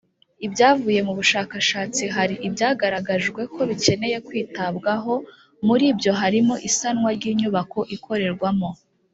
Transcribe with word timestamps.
ibyavuye 0.45 0.99
mu 1.07 1.13
bushakashatsi 1.19 2.03
hari 2.15 2.35
ibyagaragajwe 2.47 3.41
ko 3.53 3.61
bikeneye 3.69 4.17
kwitabwaho 4.27 5.13
Muri 5.67 5.83
ibyo 5.91 6.11
harimo 6.21 6.55
isanwa 6.69 7.09
ry’inyubako 7.17 7.79
ikorerwamo. 7.97 8.69